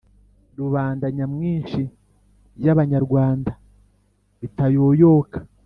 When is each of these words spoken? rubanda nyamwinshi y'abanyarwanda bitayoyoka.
rubanda 0.59 1.05
nyamwinshi 1.15 1.81
y'abanyarwanda 2.63 3.51
bitayoyoka. 4.39 5.37